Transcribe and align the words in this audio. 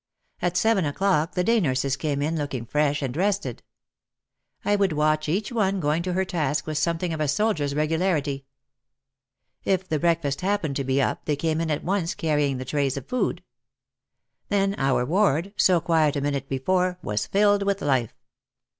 At 0.41 0.57
seven 0.57 0.83
o'clock 0.83 1.35
the 1.35 1.43
day 1.43 1.59
nurses 1.59 1.95
came 1.95 2.23
in 2.23 2.35
looking 2.35 2.65
fresh 2.65 3.03
and 3.03 3.15
rested. 3.15 3.61
I 4.65 4.75
would 4.75 4.93
watch 4.93 5.29
each 5.29 5.51
one 5.51 5.79
going 5.79 6.01
to 6.01 6.13
her 6.13 6.25
task 6.25 6.65
with 6.65 6.79
something 6.79 7.13
of 7.13 7.21
a 7.21 7.27
soldier's 7.27 7.75
regularity. 7.75 8.47
If 9.63 9.87
the 9.87 9.99
break 9.99 10.23
fast 10.23 10.41
happened 10.41 10.75
to 10.77 10.83
be 10.83 10.99
up 10.99 11.25
they 11.25 11.35
came 11.35 11.61
in 11.61 11.69
at 11.69 11.83
once 11.83 12.15
carrying 12.15 12.57
the 12.57 12.65
trays 12.65 12.97
of 12.97 13.05
food. 13.05 13.43
Then 14.49 14.73
our 14.79 15.05
ward, 15.05 15.53
so 15.55 15.79
quiet 15.79 16.15
a 16.15 16.21
minute 16.21 16.49
be 16.49 16.57
fore, 16.57 16.97
was 17.03 17.27
filled 17.27 17.61
with 17.61 17.79
life. 17.83 18.15